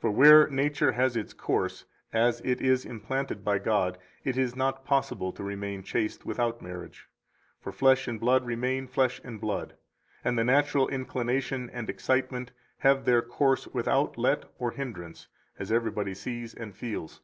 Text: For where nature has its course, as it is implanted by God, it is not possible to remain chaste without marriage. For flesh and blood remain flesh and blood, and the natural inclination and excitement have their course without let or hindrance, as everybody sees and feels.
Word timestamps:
For 0.00 0.10
where 0.16 0.48
nature 0.54 0.92
has 0.92 1.16
its 1.16 1.32
course, 1.32 1.84
as 2.12 2.40
it 2.42 2.60
is 2.60 2.84
implanted 2.84 3.44
by 3.44 3.58
God, 3.58 3.98
it 4.22 4.38
is 4.38 4.54
not 4.54 4.84
possible 4.84 5.32
to 5.32 5.42
remain 5.42 5.82
chaste 5.82 6.24
without 6.24 6.62
marriage. 6.62 7.08
For 7.60 7.72
flesh 7.72 8.06
and 8.06 8.20
blood 8.20 8.46
remain 8.46 8.86
flesh 8.86 9.20
and 9.24 9.40
blood, 9.40 9.74
and 10.22 10.38
the 10.38 10.44
natural 10.44 10.86
inclination 10.86 11.70
and 11.70 11.90
excitement 11.90 12.52
have 12.86 13.04
their 13.04 13.20
course 13.20 13.66
without 13.66 14.16
let 14.16 14.44
or 14.60 14.70
hindrance, 14.70 15.26
as 15.58 15.72
everybody 15.72 16.14
sees 16.14 16.54
and 16.54 16.72
feels. 16.76 17.20